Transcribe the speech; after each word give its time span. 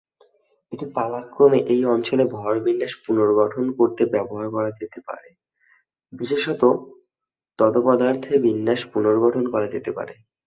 এটি, 0.73 0.85
পালাক্রমে, 0.95 1.59
এই 1.73 1.81
অঞ্চলে 1.93 2.23
ভর 2.35 2.53
বিন্যাস 2.65 2.93
পুনর্গঠন 3.03 3.65
করতে 3.77 4.03
ব্যবহার 4.13 4.47
করা 4.55 4.69
যেতে 4.79 4.99
পারে: 5.07 5.29
বিশেষত, 6.13 6.61
তমোপদার্থের 7.59 8.37
বিন্যাস 8.45 8.81
পুনর্গঠন 8.91 9.43
করা 9.53 9.67
যেতে 9.73 9.91
পারে। 9.97 10.13